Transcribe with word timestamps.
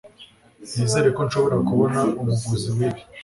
Nizere 0.75 1.07
ko 1.15 1.21
nshobora 1.27 1.57
kubona 1.67 1.99
umuguzi 2.19 2.69
wibi. 2.77 3.01